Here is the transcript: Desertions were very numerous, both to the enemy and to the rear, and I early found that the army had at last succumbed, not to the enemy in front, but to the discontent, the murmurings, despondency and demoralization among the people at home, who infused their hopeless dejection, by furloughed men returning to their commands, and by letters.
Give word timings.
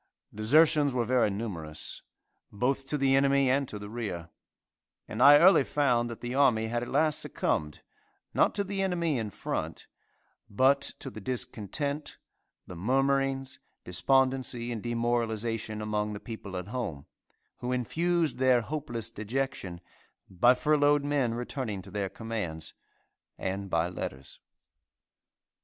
Desertions 0.33 0.91
were 0.91 1.05
very 1.05 1.29
numerous, 1.29 2.01
both 2.51 2.87
to 2.87 2.97
the 2.97 3.15
enemy 3.15 3.51
and 3.51 3.67
to 3.69 3.77
the 3.77 3.87
rear, 3.87 4.29
and 5.07 5.21
I 5.21 5.37
early 5.37 5.63
found 5.63 6.09
that 6.09 6.21
the 6.21 6.33
army 6.33 6.69
had 6.69 6.81
at 6.81 6.89
last 6.89 7.19
succumbed, 7.19 7.83
not 8.33 8.55
to 8.55 8.63
the 8.63 8.81
enemy 8.81 9.19
in 9.19 9.29
front, 9.29 9.85
but 10.49 10.79
to 10.97 11.11
the 11.11 11.21
discontent, 11.21 12.17
the 12.65 12.75
murmurings, 12.75 13.59
despondency 13.83 14.71
and 14.71 14.81
demoralization 14.81 15.83
among 15.83 16.13
the 16.13 16.19
people 16.19 16.57
at 16.57 16.69
home, 16.69 17.05
who 17.57 17.71
infused 17.71 18.39
their 18.39 18.61
hopeless 18.61 19.11
dejection, 19.11 19.81
by 20.27 20.55
furloughed 20.55 21.03
men 21.05 21.35
returning 21.35 21.79
to 21.83 21.91
their 21.91 22.09
commands, 22.09 22.73
and 23.37 23.69
by 23.69 23.87
letters. 23.87 24.39